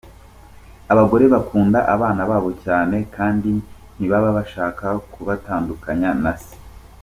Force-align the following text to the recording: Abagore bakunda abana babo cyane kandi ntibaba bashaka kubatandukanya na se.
Abagore 0.93 1.23
bakunda 1.33 1.79
abana 1.95 2.21
babo 2.29 2.51
cyane 2.63 2.97
kandi 3.15 3.51
ntibaba 3.95 4.29
bashaka 4.37 4.85
kubatandukanya 5.13 6.09
na 6.23 6.33
se. 6.43 6.55